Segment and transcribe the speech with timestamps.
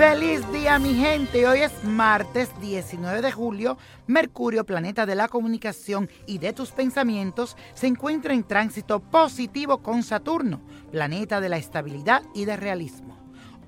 [0.00, 3.76] Feliz día mi gente, hoy es martes 19 de julio,
[4.06, 10.02] Mercurio, planeta de la comunicación y de tus pensamientos, se encuentra en tránsito positivo con
[10.02, 13.18] Saturno, planeta de la estabilidad y del realismo.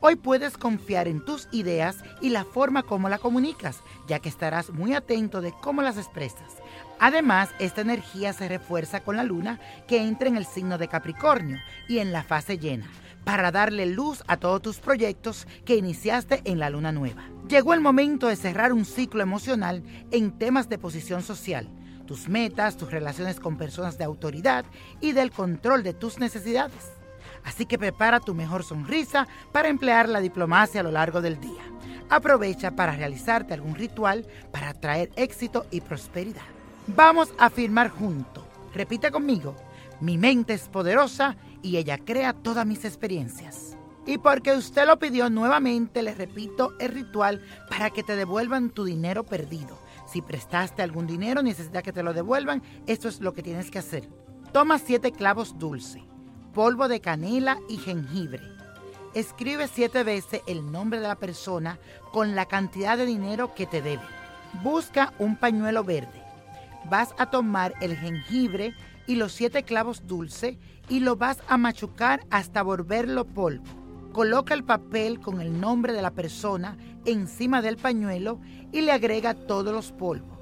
[0.00, 4.70] Hoy puedes confiar en tus ideas y la forma como la comunicas, ya que estarás
[4.70, 6.62] muy atento de cómo las expresas.
[6.98, 11.58] Además, esta energía se refuerza con la luna que entra en el signo de Capricornio
[11.88, 12.88] y en la fase llena
[13.24, 17.22] para darle luz a todos tus proyectos que iniciaste en la luna nueva.
[17.48, 21.68] Llegó el momento de cerrar un ciclo emocional en temas de posición social,
[22.06, 24.64] tus metas, tus relaciones con personas de autoridad
[25.00, 26.92] y del control de tus necesidades.
[27.44, 31.62] Así que prepara tu mejor sonrisa para emplear la diplomacia a lo largo del día.
[32.08, 36.42] Aprovecha para realizarte algún ritual para traer éxito y prosperidad.
[36.86, 38.44] Vamos a firmar juntos.
[38.74, 39.54] Repite conmigo.
[40.02, 43.76] Mi mente es poderosa y ella crea todas mis experiencias.
[44.04, 47.40] Y porque usted lo pidió nuevamente, le repito el ritual
[47.70, 49.78] para que te devuelvan tu dinero perdido.
[50.08, 53.78] Si prestaste algún dinero, necesita que te lo devuelvan, esto es lo que tienes que
[53.78, 54.08] hacer.
[54.52, 56.02] Toma siete clavos dulces,
[56.52, 58.42] polvo de canela y jengibre.
[59.14, 61.78] Escribe siete veces el nombre de la persona
[62.10, 64.02] con la cantidad de dinero que te debe.
[64.64, 66.20] Busca un pañuelo verde.
[66.90, 68.74] Vas a tomar el jengibre
[69.06, 70.56] y los siete clavos dulces
[70.88, 73.64] y lo vas a machucar hasta volverlo polvo.
[74.12, 79.34] Coloca el papel con el nombre de la persona encima del pañuelo y le agrega
[79.34, 80.38] todos los polvos.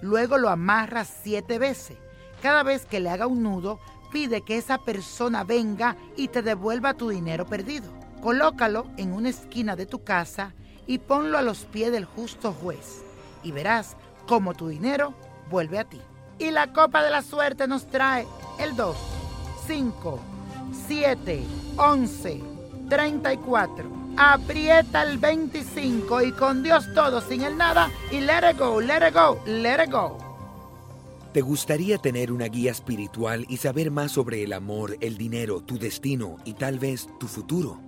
[0.00, 1.96] Luego lo amarra siete veces.
[2.42, 3.80] Cada vez que le haga un nudo,
[4.12, 7.90] pide que esa persona venga y te devuelva tu dinero perdido.
[8.22, 10.54] Colócalo en una esquina de tu casa
[10.86, 13.04] y ponlo a los pies del justo juez.
[13.42, 15.14] Y verás cómo tu dinero
[15.50, 16.00] vuelve a ti.
[16.38, 18.26] Y la copa de la suerte nos trae
[18.58, 18.96] el 2,
[19.66, 20.20] 5,
[20.86, 21.42] 7,
[21.76, 22.40] 11,
[22.88, 23.98] 34.
[24.16, 27.90] Aprieta el 25 y con Dios todo, sin el nada.
[28.10, 30.18] Y let it go, let it go, let it go.
[31.32, 35.78] ¿Te gustaría tener una guía espiritual y saber más sobre el amor, el dinero, tu
[35.78, 37.87] destino y tal vez tu futuro?